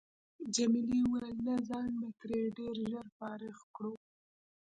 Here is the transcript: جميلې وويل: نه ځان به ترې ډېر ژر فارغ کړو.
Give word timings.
جميلې 0.55 0.99
وويل: 1.03 1.37
نه 1.47 1.55
ځان 1.69 1.89
به 1.99 2.09
ترې 2.19 2.39
ډېر 2.57 2.75
ژر 2.91 3.07
فارغ 3.17 3.57
کړو. 3.75 3.93